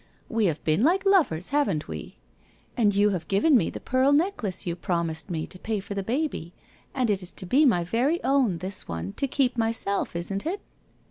We 0.29 0.47
have 0.47 0.63
been 0.63 0.81
like 0.83 1.05
lovers, 1.05 1.49
haven't 1.49 1.87
we? 1.87 2.17
And 2.75 2.95
you 2.95 3.11
have 3.11 3.27
given 3.27 3.55
me 3.55 3.69
the 3.69 3.79
pearl 3.79 4.11
necklace 4.11 4.65
you 4.65 4.75
promised 4.75 5.29
me, 5.29 5.45
to 5.45 5.59
pay 5.59 5.79
for 5.79 5.93
the 5.93 6.01
baby— 6.01 6.53
and 6.95 7.07
it 7.11 7.21
is 7.21 7.31
to 7.33 7.45
be 7.45 7.67
my 7.67 7.83
very 7.83 8.17
own, 8.23 8.57
this 8.57 8.87
one, 8.87 9.13
to 9.17 9.27
keep 9.27 9.59
myself, 9.59 10.15
isn't 10.15 10.43
it 10.47 10.59